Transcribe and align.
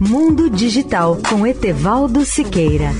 Mundo 0.00 0.48
Digital 0.48 1.18
com 1.28 1.44
Etevaldo 1.44 2.24
Siqueira. 2.24 2.92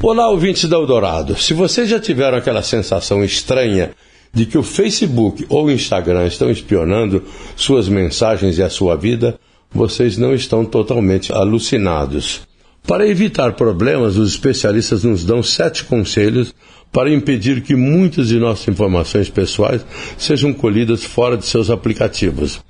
Olá, 0.00 0.30
ouvintes 0.30 0.68
da 0.68 0.76
Eldorado. 0.76 1.36
Se 1.36 1.52
vocês 1.52 1.88
já 1.88 1.98
tiveram 1.98 2.38
aquela 2.38 2.62
sensação 2.62 3.24
estranha 3.24 3.90
de 4.32 4.46
que 4.46 4.56
o 4.56 4.62
Facebook 4.62 5.44
ou 5.48 5.64
o 5.64 5.70
Instagram 5.72 6.28
estão 6.28 6.48
espionando 6.48 7.24
suas 7.56 7.88
mensagens 7.88 8.56
e 8.56 8.62
a 8.62 8.70
sua 8.70 8.96
vida, 8.96 9.36
vocês 9.72 10.16
não 10.16 10.32
estão 10.32 10.64
totalmente 10.64 11.32
alucinados. 11.32 12.53
Para 12.86 13.08
evitar 13.08 13.54
problemas, 13.54 14.16
os 14.16 14.30
especialistas 14.30 15.04
nos 15.04 15.24
dão 15.24 15.42
sete 15.42 15.84
conselhos 15.84 16.54
para 16.92 17.12
impedir 17.12 17.62
que 17.62 17.74
muitas 17.74 18.28
de 18.28 18.38
nossas 18.38 18.68
informações 18.68 19.30
pessoais 19.30 19.84
sejam 20.18 20.52
colhidas 20.52 21.02
fora 21.02 21.36
de 21.36 21.46
seus 21.46 21.70
aplicativos. 21.70 22.60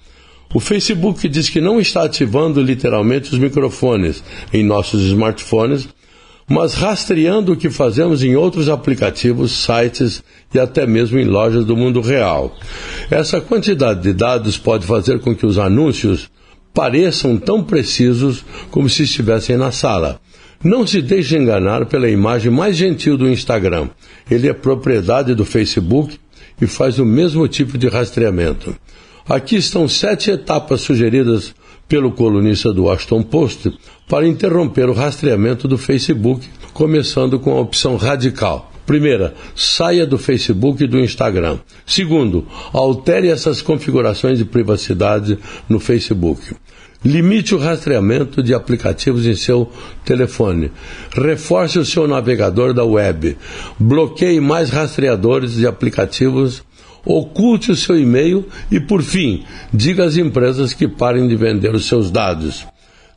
O 0.55 0.61
Facebook 0.61 1.29
diz 1.29 1.51
que 1.51 1.61
não 1.61 1.80
está 1.80 2.05
ativando 2.05 2.62
literalmente 2.62 3.33
os 3.33 3.39
microfones 3.39 4.23
em 4.53 4.65
nossos 4.65 5.03
smartphones, 5.03 5.89
mas 6.48 6.75
rastreando 6.75 7.53
o 7.53 7.56
que 7.56 7.69
fazemos 7.69 8.23
em 8.23 8.37
outros 8.37 8.69
aplicativos, 8.69 9.51
sites 9.51 10.23
e 10.55 10.61
até 10.61 10.87
mesmo 10.87 11.19
em 11.19 11.25
lojas 11.25 11.65
do 11.65 11.77
mundo 11.77 12.01
real. 12.01 12.56
Essa 13.11 13.41
quantidade 13.41 14.03
de 14.03 14.12
dados 14.12 14.56
pode 14.56 14.87
fazer 14.87 15.19
com 15.19 15.34
que 15.34 15.45
os 15.45 15.59
anúncios 15.59 16.31
pareçam 16.74 17.38
tão 17.38 17.62
precisos 17.62 18.45
como 18.70 18.91
se 18.91 19.05
estivessem 19.05 19.56
na 19.56 19.70
sala. 19.70 20.20
Não 20.62 20.87
se 20.87 21.00
deixe 21.00 21.37
enganar 21.37 21.87
pela 21.87 22.10
imagem 22.10 22.50
mais 22.50 22.77
gentil 22.77 23.16
do 23.16 23.28
Instagram. 23.28 23.88
Ele 24.28 24.48
é 24.48 24.52
propriedade 24.52 25.34
do 25.34 25.45
Facebook 25.45 26.19
e 26.60 26.66
faz 26.66 26.98
o 26.98 27.05
mesmo 27.05 27.47
tipo 27.47 27.78
de 27.78 27.86
rastreamento. 27.86 28.75
Aqui 29.28 29.56
estão 29.56 29.89
sete 29.89 30.31
etapas 30.31 30.81
sugeridas 30.81 31.55
pelo 31.89 32.11
colunista 32.11 32.72
do 32.72 32.84
Washington 32.84 33.22
Post 33.22 33.72
para 34.09 34.27
interromper 34.27 34.88
o 34.88 34.92
rastreamento 34.92 35.69
do 35.69 35.78
Facebook, 35.78 36.47
começando 36.72 37.38
com 37.38 37.53
a 37.53 37.61
opção 37.61 37.97
radical. 37.97 38.73
Primeira, 38.87 39.35
saia 39.55 40.07
do 40.07 40.19
Facebook 40.19 40.85
e 40.85 40.87
do 40.87 41.01
Instagram. 41.01 41.59
Segundo, 41.87 42.47
altere 42.73 43.29
essas 43.29 43.63
configurações 43.63 44.39
de 44.39 44.45
privacidade 44.45 45.39
no 45.69 45.81
Facebook. 45.81 46.55
Limite 47.05 47.55
o 47.55 47.59
rastreamento 47.59 48.43
de 48.43 48.55
aplicativos 48.55 49.27
em 49.27 49.35
seu 49.35 49.71
telefone. 50.05 50.73
Reforce 51.15 51.79
o 51.79 51.85
seu 51.85 52.09
navegador 52.09 52.73
da 52.73 52.85
web. 52.85 53.37
Bloqueie 53.79 54.41
mais 54.41 54.71
rastreadores 54.71 55.55
de 55.55 55.67
aplicativos. 55.67 56.62
Oculte 57.05 57.71
o 57.71 57.77
seu 57.77 57.99
e-mail 57.99 58.47
e, 58.71 58.81
por 58.81 59.03
fim, 59.03 59.45
diga 59.73 60.05
às 60.05 60.17
empresas 60.17 60.73
que 60.73 60.89
parem 60.89 61.29
de 61.29 61.37
vender 61.37 61.75
os 61.75 61.87
seus 61.87 62.11
dados. 62.11 62.67